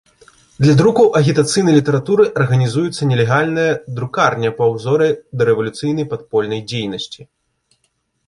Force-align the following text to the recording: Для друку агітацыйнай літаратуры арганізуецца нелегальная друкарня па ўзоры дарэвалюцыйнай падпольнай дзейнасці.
Для 0.63 0.73
друку 0.79 1.03
агітацыйнай 1.19 1.73
літаратуры 1.79 2.23
арганізуецца 2.43 3.09
нелегальная 3.11 3.67
друкарня 3.99 4.49
па 4.61 4.65
ўзоры 4.73 5.07
дарэвалюцыйнай 5.41 6.05
падпольнай 6.15 6.61
дзейнасці. 6.73 7.21